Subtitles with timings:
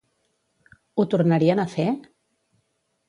[0.97, 1.89] Ho tornarien a fer?